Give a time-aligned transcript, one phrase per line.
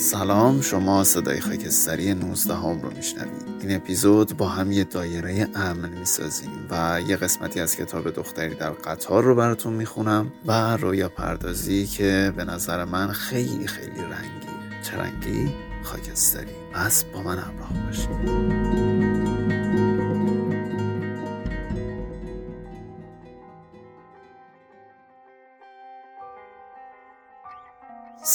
[0.00, 5.88] سلام شما صدای خاکستری 19 هم رو میشنوید این اپیزود با هم یه دایره امن
[5.88, 11.86] می‌سازیم و یه قسمتی از کتاب دختری در قطار رو براتون می‌خونم و رویا پردازی
[11.86, 14.48] که به نظر من خیلی خیلی رنگی
[14.82, 19.07] چه رنگی؟ خاکستری پس با من همراه باشید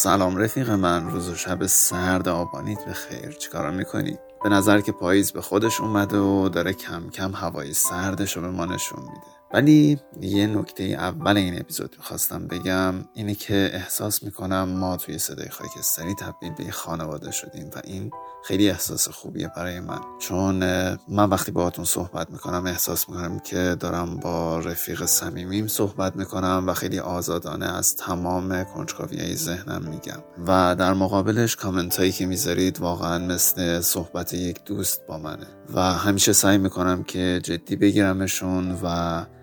[0.03, 4.91] سلام رفیق من روز و شب سرد آبانیت به خیر چیکارا می‌کنی؟ به نظر که
[4.91, 9.27] پاییز به خودش اومده و داره کم کم هوای سردش رو به ما نشون میده
[9.53, 15.49] ولی یه نکته اول این اپیزود می‌خواستم بگم اینه که احساس می‌کنم ما توی صدای
[15.49, 18.11] خاکستری تبدیل به خانواده شدیم و این
[18.43, 19.99] خیلی احساس خوبیه برای من.
[20.19, 20.63] چون
[21.07, 26.73] من وقتی باهاتون صحبت می‌کنم احساس می‌کنم که دارم با رفیق صمیمیم صحبت می‌کنم و
[26.73, 30.23] خیلی آزادانه از تمام کنجکاوی ذهنم میگم.
[30.47, 35.47] و در مقابلش کامنت هایی که می‌ذارید واقعا مثل صحبت یک دوست با منه.
[35.73, 38.87] و همیشه سعی می‌کنم که جدی بگیرمشون و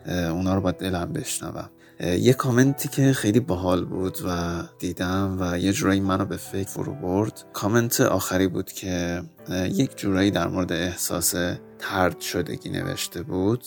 [0.08, 1.70] اونا رو با دلم بشنوم.
[2.00, 6.94] یه کامنتی که خیلی باحال بود و دیدم و یه جورایی منو به فکر فرو
[6.94, 7.44] برد.
[7.52, 11.34] کامنت آخری بود که یک جورایی در مورد احساس
[11.78, 13.64] ترد شدگی نوشته بود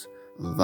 [0.59, 0.63] و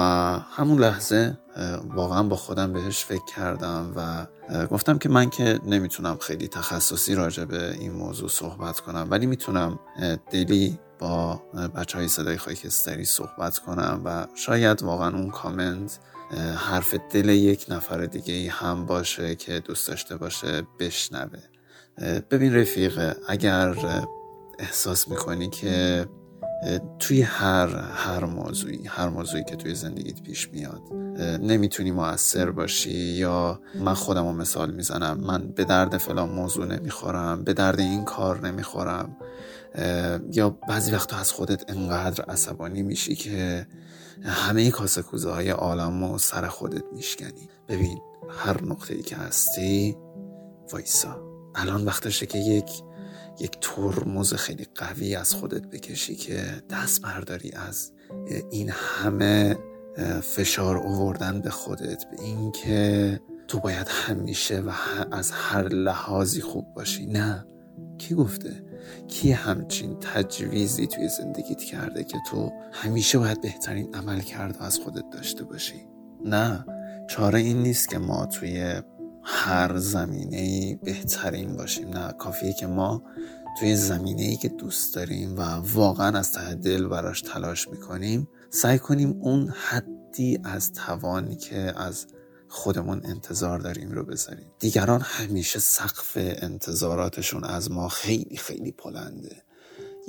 [0.50, 1.38] همون لحظه
[1.84, 4.26] واقعا با خودم بهش فکر کردم و
[4.66, 9.78] گفتم که من که نمی‌تونم خیلی تخصصی راجع به این موضوع صحبت کنم ولی می‌تونم
[10.30, 11.42] دلی با
[11.76, 15.98] بچه های صدای خاکستری صحبت کنم و شاید واقعا اون کامنت
[16.56, 21.40] حرف دل یک نفر دیگه هم باشه که دوست داشته باشه بشنوه.
[22.30, 23.74] ببین رفیق اگر
[24.58, 26.06] احساس می‌کنی که
[26.98, 30.82] توی هر هر موضوعی هر موضوعی که توی زندگیت پیش میاد.
[31.42, 35.20] نمی‌تونی موثر باشی یا من خودم رو مثال می‌زنم.
[35.20, 39.16] من به درد فلان موضوع نمی‌خورم به درد این کار نمی‌خورم.
[40.32, 43.66] یا بعضی وقتا از خودت انقدر عصبانی میشی که
[44.24, 47.48] همه کاسه کوزه های عالم و سر خودت میشکنی.
[47.68, 47.98] ببین
[48.30, 49.96] هر نقطه ای که هستی
[50.72, 51.20] وایسا.
[51.54, 52.70] الان وقتشه که یک
[53.40, 57.92] یک ترمز خیلی قوی از خودت بکشی که دست برداری از
[58.50, 59.58] این همه
[60.22, 64.70] فشار اووردن به خودت به اینکه تو باید همیشه و
[65.12, 67.06] از هر لحاظی خوب باشی.
[67.06, 67.46] نه.
[67.98, 68.64] کی گفته؟
[69.08, 75.04] کی همچین تجویزی توی زندگیت کرده که تو همیشه باید بهترین عمل کرده از خودت
[75.12, 75.86] داشته باشی؟
[76.24, 76.64] نه.
[77.08, 78.82] چاره این نیست که ما توی
[79.32, 81.88] هر زمینه بهترین باشیم.
[81.88, 83.02] نه کافیه که ما
[83.58, 88.78] توی زمینه ای که دوست داریم و واقعا از ته دل براش تلاش می‌کنیم سعی
[88.78, 92.06] کنیم اون حدی از توانی که از
[92.48, 94.46] خودمون انتظار داریم رو بذاریم.
[94.58, 99.42] دیگران همیشه سقف انتظاراتشون از ما خیلی خیلی بلنده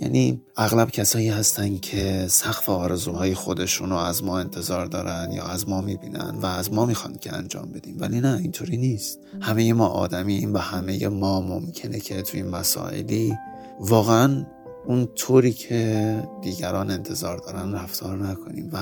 [0.01, 5.69] یعنی اغلب کسایی هستن که سقف آرزوهای خودشون رو از ما انتظار دارن یا از
[5.69, 7.97] ما می‌بینن و از ما می‌خوان که انجام بدیم.
[7.99, 9.19] ولی نه اینطوری نیست.
[9.41, 13.37] همه ما آدمیم و همه ما ممکنه که توی این مسائلی
[13.79, 14.45] واقعا
[14.85, 18.77] اون طوری که دیگران انتظار دارن رفتار نکنیم و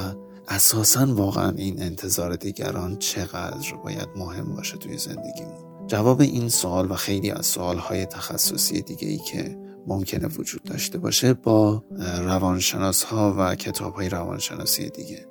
[0.48, 5.88] اساسا واقعا این انتظار دیگران چقدر باید مهم باشه توی زندگیمون.
[5.88, 11.34] جواب این سوال و خیلی از سوالهای تخصصی دیگه ای که ممکنه وجود داشته باشه
[11.34, 11.84] با
[12.20, 15.26] روانشناس ها و کتاب های روانشناسی دیگه.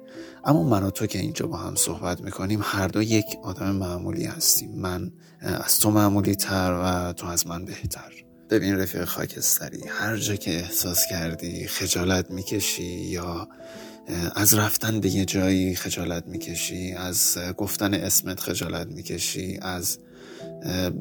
[0.45, 4.25] اما من و تو که اینجا با هم صحبت می‌کنیم هر دو یک آدم معمولی
[4.25, 4.71] هستیم.
[4.71, 8.13] من از تو معمولی تر و تو از من بهتر.
[8.51, 13.49] ببین رفیق خاکستری هر جا که احساس کردی خجالت می‌کشی یا
[14.35, 19.99] از رفتن به یه جایی خجالت می‌کشی از گفتن اسمت خجالت می‌کشی از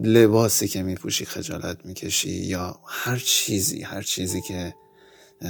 [0.03, 4.75] لباسی که میپوشی خجالت می‌کشی یا هر چیزی هر چیزی که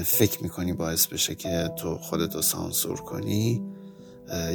[0.05, 3.63] فکر می‌کنی باعث بشه که تو خودتو سانسور کنی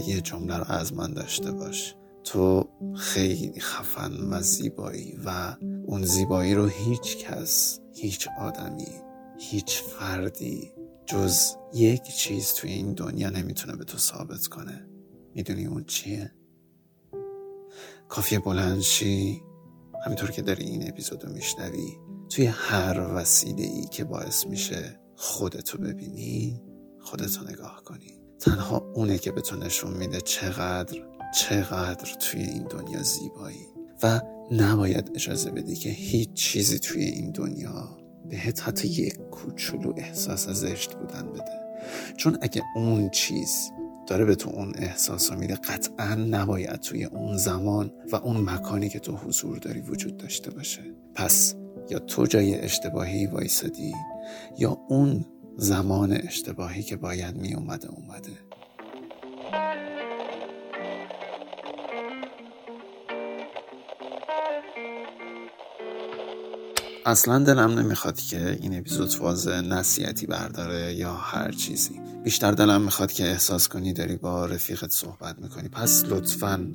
[0.06, 5.56] یه جمله رو از من داشته باش تو خیلی خفن و زیبایی و
[5.86, 8.88] اون زیبایی رو هیچ کس هیچ آدمی
[9.38, 10.72] هیچ فردی
[11.06, 11.38] جز
[11.74, 14.86] یک چیز توی این دنیا نمی‌تونه به تو ثابت کنه
[15.34, 16.32] می‌دونی اون چیه؟
[18.12, 19.42] کافیه بلندشی
[20.04, 21.98] همینطور که داری این اپیزودو میشنوی
[22.30, 26.62] توی هر وسیله ای که باعث میشه خودتو ببینی
[27.00, 28.20] خودتو نگاه کنی.
[28.40, 30.98] تنها اونه که به تو نشون میده چقدر
[31.34, 33.66] چقدر توی این دنیا زیبایی.
[34.02, 34.20] و
[34.50, 37.98] نباید اجازه بدی که هیچ چیزی توی این دنیا
[38.28, 41.60] بهت حتی یک کوچولو احساس زشت بودن بده.
[42.16, 43.70] چون اگه اون چیز
[44.06, 45.54] داره به تو اون احساس رو میده.
[45.54, 50.82] قطعا نباید توی اون زمان و اون مکانی که تو حضور داری وجود داشته باشه.
[51.14, 51.54] پس
[51.90, 53.94] یا تو جای اشتباهی وایسادی
[54.58, 55.24] یا اون
[55.56, 58.32] زمان اشتباهی که باید می اومده اومده.
[67.06, 72.00] اصلا دلم نمی‌خواد که این اپیزود فاز نصیحتی برداره یا هر چیزی.
[72.24, 75.68] بیشتر دلم می‌خواد که احساس کنی داری با رفیقت صحبت می‌کنی.
[75.68, 76.72] پس لطفا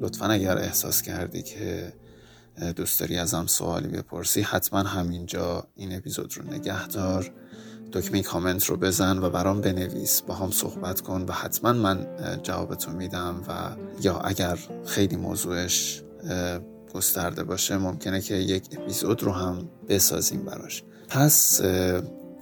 [0.00, 1.92] لطفا اگر احساس کردی که
[2.76, 7.32] دوست داری ازم سوالی بپرسی حتما همینجا این اپیزود رو نگه دار.
[7.92, 10.20] دکمه کامنت رو بزن و برام بنویس.
[10.20, 12.06] با هم صحبت کن و حتما من
[12.42, 13.52] جوابتو میدم و
[14.02, 16.02] یا اگر خیلی موضوعش
[16.94, 20.82] گسترده باشه ممکنه که یک اپیزود رو هم بسازیم براش.
[21.08, 21.60] پس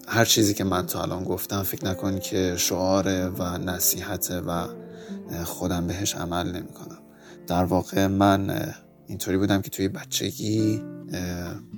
[0.08, 4.66] هر چیزی که من تا الان گفتم فکر نکن که شعاره و نصیحته و
[5.44, 6.98] خودم بهش عمل نمی کنم
[7.46, 8.72] در واقع من
[9.06, 10.82] اینطوری بودم که توی بچگی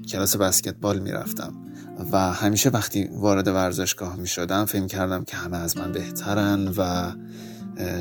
[0.09, 1.55] کلاس بسکتبال می‌رفتم
[2.13, 7.13] و همیشه وقتی وارد ورزشگاه می شدم فکر کردم که همه از من بهترن و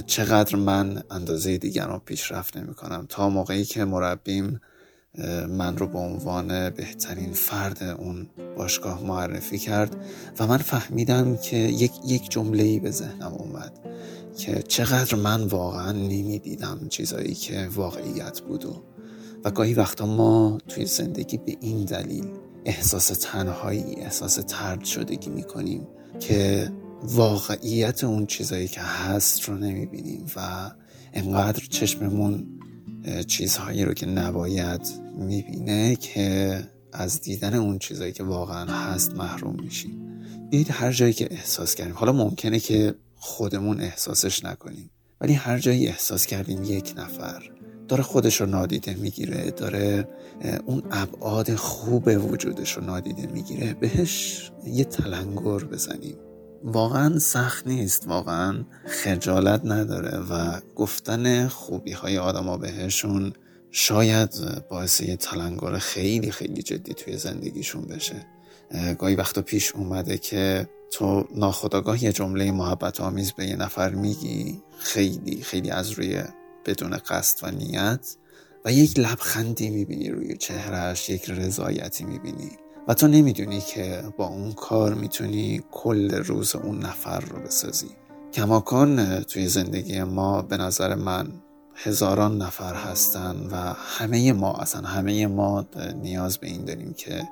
[0.05, 3.05] چقدر من اندازه دیگران پیشرفت نمی کنم.
[3.09, 4.61] تا موقعی که مربیم
[5.49, 9.95] من رو به عنوان بهترین فرد اون باشگاه معرفی کرد
[10.39, 13.79] و من فهمیدم که یک یک جمله به ذهنم اومد
[14.37, 18.83] که چقدر من واقعا نمی‌دیدم چیزایی که واقعیت بود و
[19.43, 22.25] و گاهی وقتا ما توی زندگی به این دلیل
[22.65, 25.87] احساس تنهایی احساس ترد شدگی می‌کنیم
[26.19, 26.71] که
[27.07, 30.71] واقعیت اون چیزایی که هست رو نمی‌بینیم و
[31.13, 32.47] انقدر چشممون
[33.27, 34.81] چیزهایی رو که نباید
[35.17, 36.59] می‌بینه که
[36.93, 40.01] از دیدن اون چیزهایی که واقعا هست محروم میشیم.
[40.49, 41.95] بیایید هر جایی که احساس کردیم.
[41.95, 44.89] حالا ممکنه که خودمون احساسش نکنیم
[45.21, 47.51] ولی هر جایی احساس کردیم یک نفر
[47.87, 50.07] داره خودش رو نادیده می‌گیره داره
[50.65, 56.15] اون ابعاد خوب وجودش رو نادیده می‌گیره بهش یه تلنگر بزنیم.
[56.65, 63.33] واقعا سخت نیست واقعا خجالت نداره و گفتن خوبی های آدم بهشون
[63.71, 64.29] شاید
[64.69, 68.25] باعث یه تلنگر خیلی خیلی جدی توی زندگیشون بشه.
[68.99, 74.61] گاهی وقتا پیش اومده که تو ناخداگاه یه جمله محبت آمیز به یه نفر میگی
[74.79, 76.23] خیلی خیلی از روی
[76.65, 78.15] بدون قصد و نیت
[78.65, 82.51] و یک لبخندی می‌بینی روی چهرهش یک رضایتی می‌بینی.
[82.87, 87.89] و تو نمی‌دونی که با اون کار می‌تونی کل روز اون نفر رو بسازی.
[88.33, 91.27] کماکان توی زندگی ما به نظر من
[91.75, 95.65] هزاران نفر هستن و همه ما اصلا همه ما
[96.01, 97.29] نیاز به این داریم که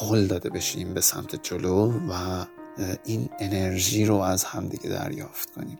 [0.00, 2.44] حل داده بشیم به سمت جلو و
[3.04, 5.78] این انرژی رو از همدیگه دریافت کنیم.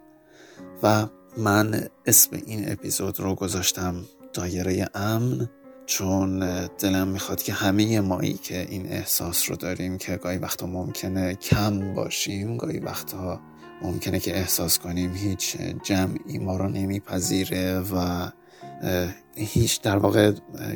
[0.83, 5.49] و من اسم این اپیزود رو گذاشتم دایره امن.
[5.87, 11.35] چون دلم می‌خواد که همه مایی که این احساس رو داریم که گاهی وقتا ممکنه
[11.35, 13.41] کم باشیم گاهی وقتا
[13.83, 18.29] ممکنه که احساس کنیم هیچ جمعی ما رو نمیپذیره و
[19.37, 20.33] هیچ در واقع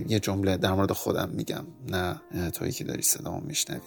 [0.09, 2.21] یه جمله در مورد خودم میگم نه
[2.51, 3.81] تویی که داری صدامو میشنوی.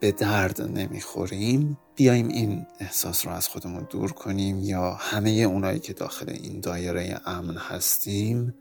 [0.00, 1.78] به درد نمی‌خوریم.
[1.96, 7.20] بیایم این احساس رو از خودمون دور کنیم یا همه اونایی که داخل این دایره
[7.26, 8.54] امن هستیم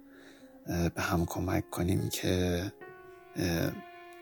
[0.65, 2.63] به هم کمک کنیم که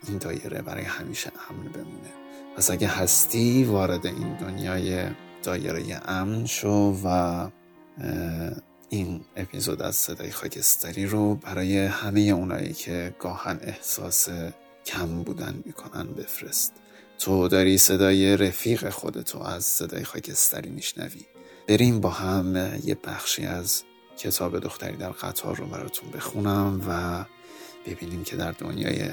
[0.08, 2.14] این دایره برای همیشه امن بمونه.
[2.58, 5.06] پس اگه هستی وارد این دنیای
[5.44, 7.50] دایره امن شو و
[8.90, 14.30] این اپیزود از صدای خاکستری رو برای همه اونایی که گاهن احساس
[14.86, 16.74] کم بودن می‌کنن بفرست.
[17.20, 21.26] تو داری صدای رفیق خودتو از صدای خاکستری میشنوی.
[21.68, 23.84] بریم با هم یه بخشی از
[24.18, 27.26] کتاب دختری در قطار رو براتون بخونم و
[27.86, 29.10] ببینیم که در دنیای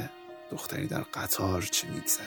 [0.51, 2.27] دختری در قطار چی میگذره.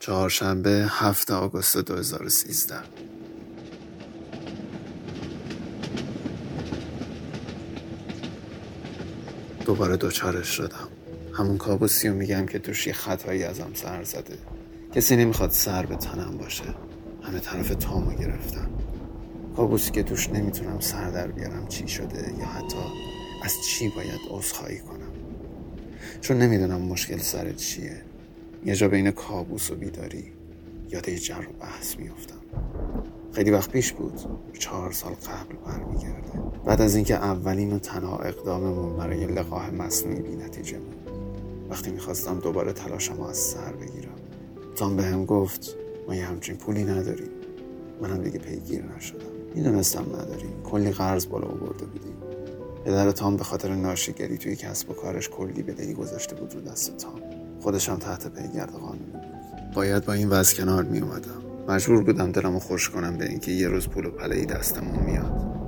[0.00, 3.11] چهارشنبه 7 آگوست 2013
[9.72, 10.88] دوباره دوچارش شدم.
[11.32, 14.38] همون کابوسی رو میگم که توش یه خطایی ازم سر زده.
[14.94, 16.64] کسی نمی‌خواد سر به تنم باشه.
[17.22, 18.70] همه طرف تامو گرفتن.
[19.56, 22.76] کابوسی که توش نمی‌تونم سر در بیارم چی شده یا حتی
[23.44, 25.12] از چی باید عذرخواهی کنم.
[26.20, 28.02] چون نمی‌دونم مشکل سر چیه.
[28.64, 30.32] یه جا بین کابوس و بیداری
[30.90, 32.40] یاد یه جر و بحث میفتم
[33.32, 34.20] خیلی وقت پیش بود.
[34.58, 36.41] چهار سال قبل برمیگرده.
[36.64, 41.10] بعد از اینکه اولین و تنها اقداممون برای لقاه مصنوعی بی نتیجه بود.
[41.70, 44.14] وقتی می‌خواستم دوباره تلاشم از سر بگیرم
[44.76, 45.76] تام به هم گفت
[46.08, 47.30] ما یه همچین پولی نداریم.
[48.02, 49.18] منم دیگه پیگیر نشدم.
[49.54, 50.62] می‌دونستم نداریم.
[50.64, 52.16] کلی قرض بالا آورده بودیم.
[52.84, 56.96] پدر تام به خاطر ناشیگری توی کسب و کارش کلی بدهی گذاشته بود رو دست
[56.96, 57.20] تام.
[57.60, 59.22] خودشم تحت پیگرد قانونی بود.
[59.74, 63.68] باید با این وضع کنار می اومدم مجبور بودم دلمو خوش کنم به اینکه یه
[63.68, 65.61] روز پول و پله دستمون میاد.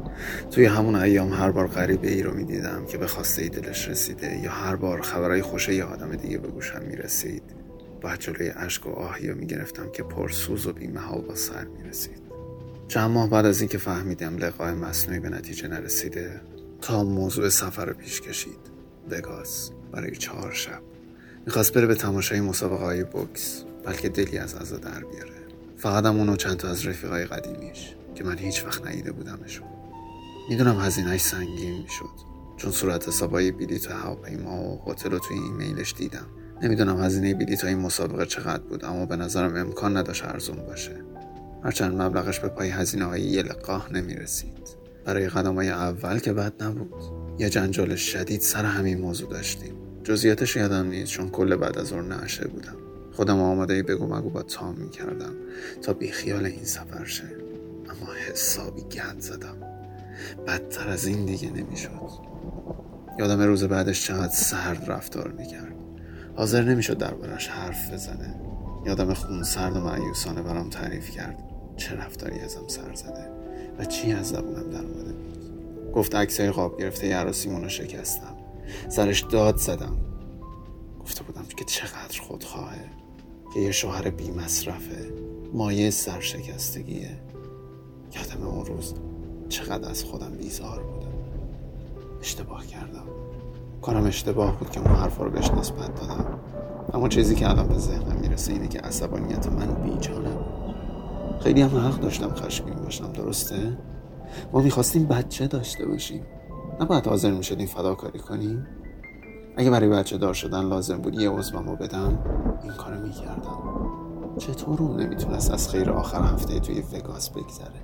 [0.50, 4.38] توی همون ایام هر بار غریبه ای رو می‌دیدم که به خواسته ای دلش رسیده
[4.38, 7.42] یا هر بار خبرهای خوشه یه آدم دیگه به گوشم می‌رسید.
[8.00, 12.23] باید جلوی اشک و آهی رو می‌گرفتم که پرسوز و بیمه و با سر می‌رسید.
[12.88, 16.40] چند ماه بعد از اینکه فهمیدم لقای مصنوعی به نتیجه نرسیده
[16.80, 18.75] تا موضوع سفر رو پیش کشید.
[19.11, 20.80] وگاس برای چهار شب.
[21.47, 25.44] می‌خواست بره به تماشای مسابقه های بوکس بلکه دلی از عزا در بیاره.
[25.76, 29.66] فقط هم اونو چند تا از رفیقای قدیمیش که من هیچ وقت ندیده بودمشون.
[30.49, 32.35] می‌دونم هزینهش سنگین می‌شد.
[32.57, 36.27] چون صورت حسابای بلیط هواپیما و هتل رو توی ایمیلش دیدم.
[36.63, 41.05] نمی‌دونم هزینه بلیط های مسابقه چقدر بود اما به نظرم امکان نداشت ارزون باشه.
[41.65, 44.69] هرچند مبلغش به پای هزینه های یه لقاه نمی رسید
[45.05, 47.03] برای قدم های اول که بد نبود.
[47.39, 49.75] یه جنجال شدید سر همین موضوع داشتیم.
[50.05, 52.77] جزئیاتش یادم نیست چون کل بعد از اون نشه بودم.
[53.13, 55.35] خودم آماده بگو مگو با تام می کردم
[55.83, 57.25] تا بیخیال این سفر شه.
[57.91, 59.74] اما حسابی گند زدم.
[60.47, 61.90] بدتر از این دیگه نمی‌شد.
[63.18, 65.75] یادم روز بعدش چقدر سرد رفتار می‌کرد.
[66.37, 68.40] حاضر نمی‌شد دربارش حرف بزنه.
[68.87, 71.38] یادم خون سرد و معیوسانه برام تعریف کرد.
[71.76, 73.30] چه رفتاری ازم سر زده
[73.78, 75.92] و چی از زبونم در اومده بود.
[75.92, 78.37] گفت عکسای قاب گرفته عروسیمون شکستم.
[78.88, 79.97] سرش داد زدم.
[81.00, 82.90] گفته بودم که چقدر خودخواهه.
[83.54, 85.12] که یه شوهر بی مصرفه
[85.52, 87.21] مایه سرشکستگیه.
[88.16, 88.94] یادم اون روز
[89.49, 91.15] چقدر از خودم بیزار بودم.
[92.21, 93.05] اشتباه کردم.
[93.83, 96.39] کارم اشتباه بود که اون حرفا رو بهش نسبت دادم.
[96.95, 100.39] اما چیزی که الان به ذهنم می‌رسه اینه که عصبانیت من بیجانه
[101.41, 103.79] خیلی هم حق داشتم خشمگین باشم درسته؟
[104.53, 106.23] ما می‌خواستیم بچه داشته باشیم.
[106.81, 108.67] نباید حاضر می‌شدیم فداکاری کنیم.
[109.57, 112.19] اگه برای بچه دار شدن لازم بود یه عضومو بدم
[112.63, 113.59] این کارو می‌کردم.
[114.39, 117.84] چطور اون نمی‌تونست از خیر آخر هفته توی وگاس بگذره؟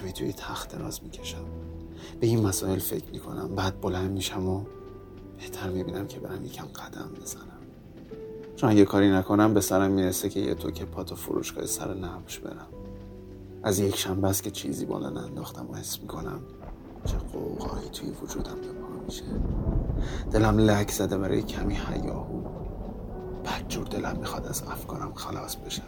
[0.00, 1.44] کمی توی تخت راز می‌کشم.
[2.20, 3.54] به این مسائل فکر می‌کنم.
[3.54, 4.64] بعد بلند میشم و
[5.36, 7.42] بهتر می‌بینم که برم یکم قدم بزنم.
[8.56, 12.38] چون اگه کاری نکنم به سرم می‌رسه که یه توکه پات و فروشگاه سر نبش
[12.38, 12.66] برم.
[13.62, 16.40] از یک شنبه است که چیزی بالا انداختم و حس می‌کنم
[17.04, 19.24] چه قوقایی توی وجودم به پا میشه.
[20.30, 22.46] دلم لک زده برای کمی حیاهو.
[23.68, 25.82] جور دلم می‌خواد از افکارم خلاص بشم.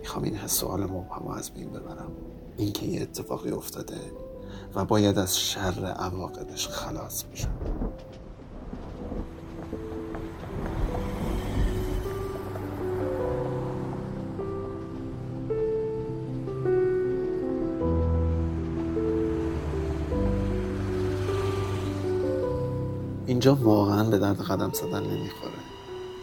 [0.00, 2.12] می‌خوام این حس سوال مبهم از بین ببرم.
[2.56, 3.96] اینکه یه اتفاقی افتاده
[4.74, 7.50] و باید از شر عواقبش خلاص بشم
[23.26, 25.52] اینجا واقعا به درد قدم زدن نمی‌خوره.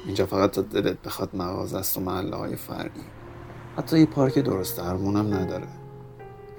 [0.05, 3.03] اینجا فقط تا دلت بخواد مغازه است و محله های فرقی
[3.77, 5.67] حتی یه پارک درست درمونم نداره.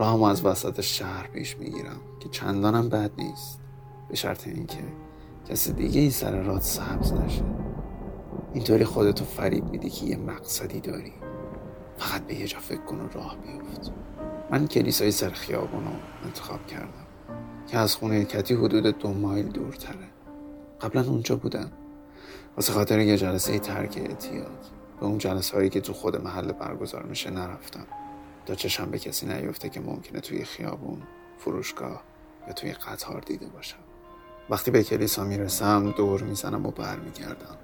[0.00, 3.60] راهمو از وسط شهر پیش می‌گیرم که چندانم بد نیست.
[4.08, 4.82] به شرط اینکه
[5.48, 7.44] کسی دیگه ای سر راد سبز نشه.
[8.54, 11.12] اینطوری خودتو فریب میدی که یه مقصدی داری.
[11.98, 13.92] فقط به یه جا فکر کن و راه بیفت.
[14.50, 15.90] من کلیسای سر خیابون رو
[16.24, 17.06] انتخاب کردم
[17.66, 20.08] که از خونه کتی حدود دو مایل دورتره.
[20.80, 21.70] قبلا اونجا بودم.
[22.56, 24.66] واسه خاطر یه جلسه ترک اعتیاد.
[25.00, 27.86] به اون جلسه هایی که تو خود محل برگزار میشه نرفتم.
[28.46, 31.02] تا چشم به کسی نیفته که ممکنه توی خیابون
[31.38, 32.02] فروشگاه
[32.46, 33.78] یا توی قطار دیده باشم.
[34.50, 37.56] وقتی به کلیسا می‌رسم دور می‌زنم و برمیگردم.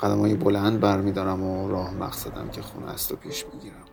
[0.00, 3.84] قدمایی بلند برمیدارم و راه مقصدم که خونه است و پیش می‌گیرم.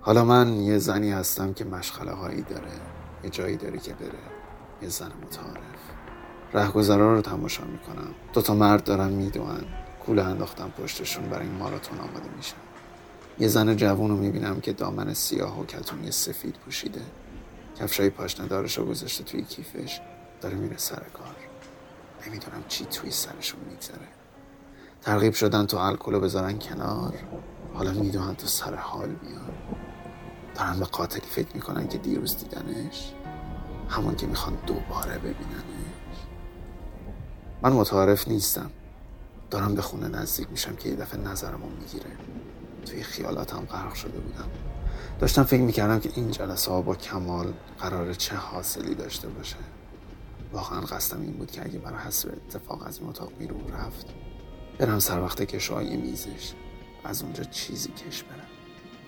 [0.00, 2.70] حالا من یه زنی هستم که مشغله هایی داره
[3.24, 4.12] یه جایی داره که بره
[4.82, 5.58] یه زن متعارف.
[6.54, 8.14] رهگذرا رو تماشا می‌کنم.
[8.32, 9.64] دوتا مرد دارن میدوان
[10.06, 12.56] کوله انداختم پشتشون برای این ماراتون آماده میشن
[13.40, 17.02] یه زن جوون رو می‌بینم که دامن سیاه و کتونی سفید پوشیده.
[17.80, 20.00] کفشای پاشنه دارش رو گذاشته توی کیفش
[20.40, 21.36] داره میره سر کار.
[22.26, 24.08] نمی‌دونم چی توی سرشون میگذره.
[25.02, 27.14] ترغیب شدن تو الکل رو بذارن کنار.
[27.74, 29.50] حالا می‌دونن تو سر حال میان.
[30.54, 33.12] دارن به قاتلی فکر می‌کنن که دیروز دیدنش.
[33.88, 36.18] همون که می‌خوان دوباره ببیننش.
[37.62, 38.70] من متعارف نیستم.
[39.50, 42.10] دارم به خونه نزدیک میشم که یه دفعه نظرمو می‌گیره.
[42.90, 44.48] توی خیالاتم غرق شده بودم.
[45.18, 49.56] داشتم فکر می‌کردم که این جلسه ها با کمال قرار چه حاصلی داشته باشه.
[50.52, 54.06] واقعا قصدم این بود که اگه برای حسب اتفاق از این اتاق بیرون رفت
[54.78, 56.52] برم سر وقت کشای میزش.
[57.04, 58.46] از اونجا چیزی کش برم.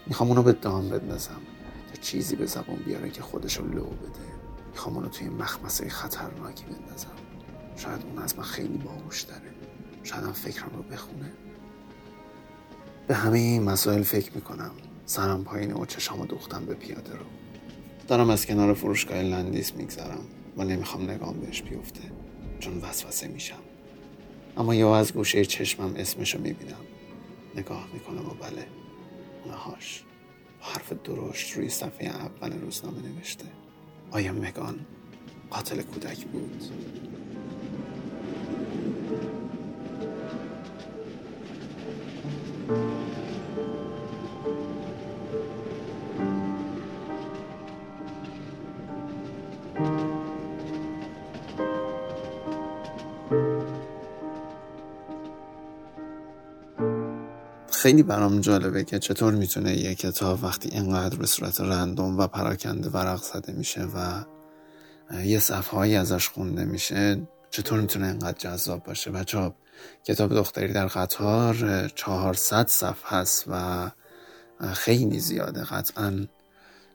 [0.07, 1.41] می‌خوام اونو به دام بندازم
[1.95, 4.31] تا چیزی به زبون بیاره که خودشو لو بده.
[4.71, 7.09] می‌خوام اونو توی مخمسه خطرناکی بندازم.
[7.77, 9.55] شاید اون از من خیلی باهوش داره
[10.03, 11.33] شاید هم فکرم رو بخونه.
[13.11, 14.71] به همه این مسائل فکر می‌کنم.
[15.07, 17.25] سرم پایین و چشامو دوختم به پیاده رو.
[18.09, 20.25] دارم از کنار فروشگاه لندیس میگذرم
[20.57, 22.01] و نمی‌خوام نگام بهش بیفته
[22.61, 23.59] چون وسوسه میشم.
[24.57, 26.81] اما یا از گوشه چشمم اسمشو می‌بینم.
[27.57, 28.67] نگاه می‌کنم و بله
[29.45, 30.05] اونهاش
[30.61, 33.47] حرف درشت روی صفحه اول روزنامه نوشته.
[34.11, 34.87] آیا مگان
[35.51, 36.63] قاتل کودک بود؟
[57.91, 62.89] خیلی برام جالبه که چطور می‌تونه یه کتاب وقتی اینقدر به صورت رندوم و پراکنده
[62.89, 64.25] ورق زده میشه و
[65.25, 69.53] یه صفحه ازش خونده میشه چطور می‌تونه اینقدر جذاب باشه؟ بچه
[70.05, 73.91] کتاب دختری در قطار 400 صفحه هست و
[74.73, 75.65] خیلی زیاده.
[75.65, 76.27] قطعا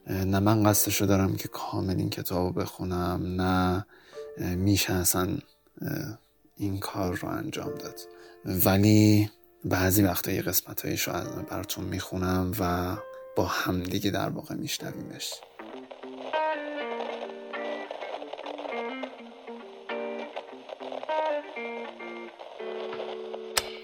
[0.07, 3.85] نه من قصدشو دارم که کامل این کتاب بخونم نه
[4.55, 5.37] میشه اصلا
[6.57, 7.99] این کار رو انجام داد.
[8.45, 9.29] ولی
[9.65, 11.13] بعضی وقتا یه قسمت هایش رو
[11.50, 12.95] براتون می‌خونم و
[13.36, 15.34] با همدیگه در واقع میشنویمش.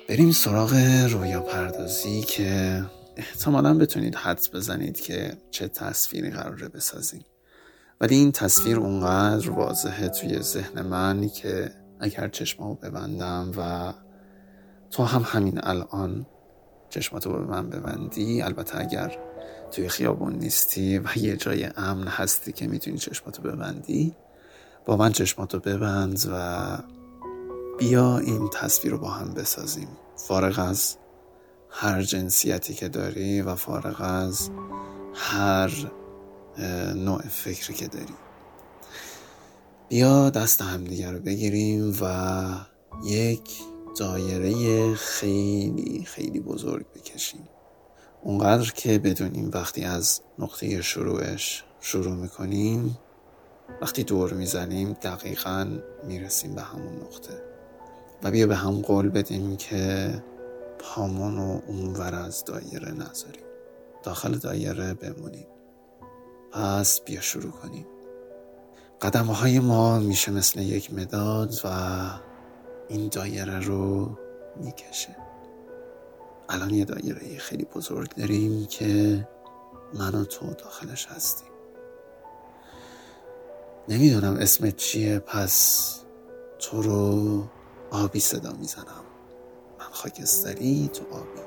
[0.09, 0.73] بریم سراغ
[1.09, 2.83] رویا پردازی که
[3.17, 7.25] احتمالا بتونید حدس بزنید که چه تصویری قراره بسازیم.
[8.01, 13.93] ولی این تصویر اونقدر واضحه توی ذهن من که اگر چشمامو ببندم و
[14.91, 16.25] تو هم همین الان
[16.89, 18.41] چشماتو به من ببندی.
[18.41, 19.17] البته اگر
[19.71, 24.15] توی خیابون نیستی و یه جای امن هستی که می‌تونی چشماتو ببندی
[24.85, 26.77] با من چشماتو ببند و
[27.79, 29.87] بیا این تصویر رو با هم بسازیم.
[30.15, 30.97] فارغ از
[31.69, 34.49] هر جنسیتی که داری و فارغ از
[35.13, 35.91] هر
[36.95, 38.13] نوع فکری که داری.
[39.89, 42.45] بیا دست همدیگه رو بگیریم و
[43.03, 43.61] یک
[43.97, 47.47] دایره خیلی خیلی بزرگ بکشیم.
[48.23, 52.97] اونقدر که بدونیم وقتی از نقطه شروعش شروع می‌کنیم
[53.81, 57.43] وقتی دور می‌زنیم دقیقا می‌رسیم به همون نقطه.
[58.23, 60.09] و بیا به هم قول بدیم که
[60.79, 63.43] پامون رو اونور از دایره نذاریم.
[64.03, 65.47] داخل دایره بمونیم.
[66.51, 67.85] پس بیا شروع کنیم.
[69.01, 71.69] قدم های ما میشه مثل یک مداد و
[72.91, 74.09] این دایره رو
[74.55, 75.15] می‌کشه.
[76.49, 79.27] الان یه دایره خیلی بزرگ داریم که
[79.93, 81.47] من و تو داخلش هستیم.
[83.89, 85.95] نمی‌دونم اسمت چیه پس
[86.59, 87.43] تو رو
[87.91, 89.05] آبی صدا می‌زنم.
[89.79, 91.41] من خاکستری تو آبی.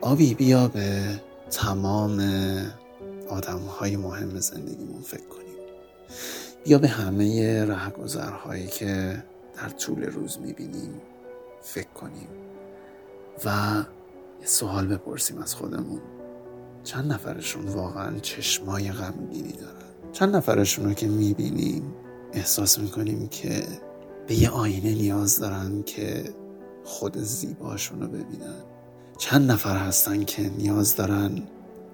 [0.00, 2.20] آبی بیا به تمام
[3.28, 5.56] آدم های مهم زندگیمون فکر کنیم.
[6.64, 9.22] بیا به همه رهگذرهایی که
[9.56, 11.00] در طول روز می‌بینیم
[11.62, 12.28] فکر کنیم
[13.44, 13.48] و
[14.40, 16.00] یه سوال بپرسیم از خودمون.
[16.84, 21.94] چند نفرشون واقعا چشمای غمگینی دارن؟ چند نفرشون رو که می‌بینیم
[22.32, 23.66] احساس می‌کنیم که
[24.26, 26.24] به یه آینه نیاز دارن که
[26.84, 28.62] خود زیباشون رو ببینن؟
[29.18, 31.42] چند نفر هستن که نیاز دارن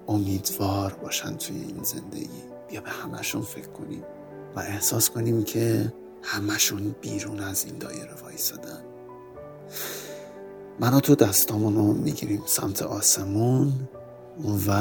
[0.07, 4.03] امیدوار باشن توی این زندگی؟ بیا به همشون فکر کنیم
[4.55, 8.83] و احساس کنیم که همشون بیرون از این دایره وایسادن.
[10.79, 13.73] من تو دستامون رو می‌گیریم سمت آسمون
[14.67, 14.71] و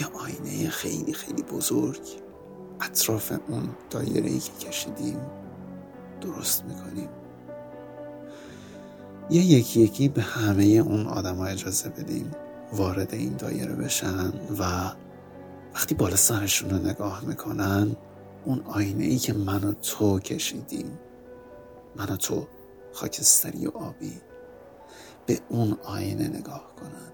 [0.00, 2.00] یه آینه خیلی خیلی بزرگ
[2.80, 5.20] اطراف اون دایره ای که کشیدیم
[6.20, 7.08] درست می‌کنیم.
[9.30, 12.30] یه یکی یکی به همه اون آدم ها اجازه بدیم
[12.72, 14.92] وارد این دایره بشن و
[15.74, 17.96] وقتی بالا سرشون رو نگاه می‌کنن
[18.44, 20.98] اون آینه ای که من و تو کشیدیم.
[21.96, 22.46] من و تو
[22.92, 24.20] خاکستری و آبی
[25.26, 27.12] به اون آینه نگاه کنن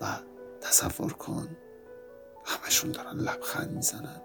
[0.00, 0.18] و
[0.60, 1.48] تصور کن
[2.44, 4.20] همشون دارن لبخند می‌زنن.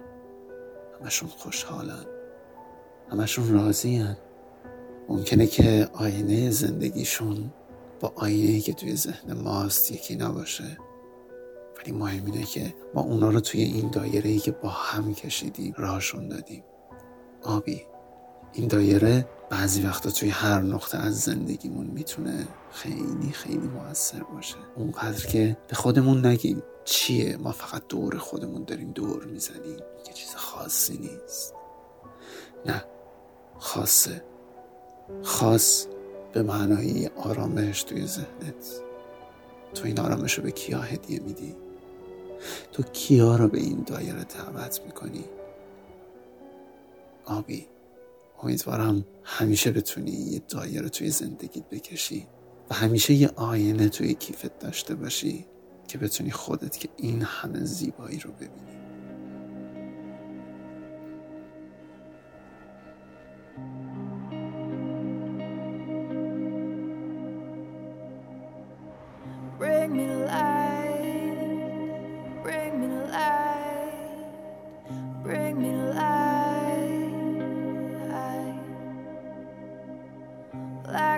[1.01, 2.05] همشون خوشحالن.
[3.11, 4.17] همشون راضیان.
[5.09, 7.53] ممکنه که آینه زندگیشون
[7.99, 10.77] با آینه که توی ذهن ماست یکی نباشه.
[11.79, 15.73] ولی مهم اینه که ما اونا رو توی این دایره ای که با هم کشیدیم
[15.77, 16.63] راهشون دادیم.
[17.43, 17.81] آبی
[18.53, 24.55] این دایره بعضی وقتا توی هر نقطه از زندگیمون می‌تونه خیلی خیلی موثر باشه.
[24.75, 29.77] اونقدر که به خودمون نگیم چیه ما فقط دور خودمون داریم دور می‌زنیم.
[30.07, 31.53] یه چیز خاصی نیست.
[32.65, 32.83] نه
[33.59, 34.23] خاصه.
[35.23, 35.85] خاص
[36.33, 38.81] به معنای آرامش توی ذهنت.
[39.73, 41.55] تو این آرامش رو به کیا هدیه میدی؟
[42.71, 45.25] تو کیا رو به این دایره دعوت می‌کنی؟
[47.25, 47.67] آبی
[48.43, 52.27] امیدوارم همیشه بتونی یه دایره توی زندگیت بکشی
[52.69, 55.45] و همیشه یه آینه توی کیفت داشته باشی
[55.87, 58.76] که بتونی خودت که این همه زیبایی رو ببینی.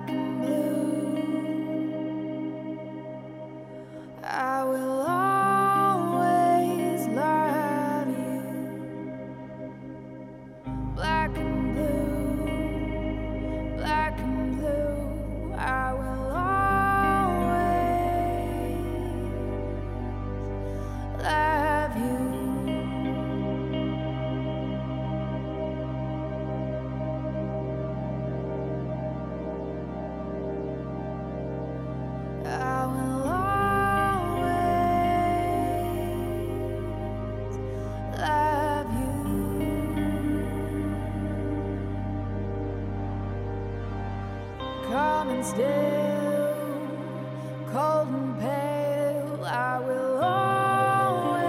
[0.01, 0.28] back.
[45.01, 46.55] And still,
[47.71, 51.39] cold and pale, I will always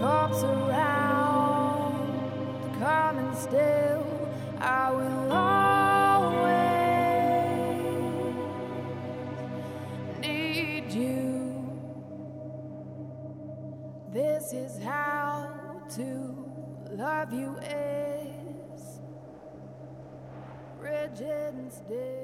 [0.00, 1.94] corpse around,
[3.18, 4.06] and still,
[4.58, 6.40] I will always
[10.20, 11.78] need you.
[14.12, 15.50] This is how
[15.96, 16.34] to
[16.92, 17.89] love you eh?
[21.16, 22.19] Virgin's Day.